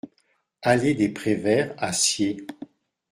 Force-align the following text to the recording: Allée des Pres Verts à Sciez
Allée 0.63 0.95
des 0.95 1.09
Pres 1.09 1.35
Verts 1.37 1.75
à 1.77 1.93
Sciez 1.93 2.47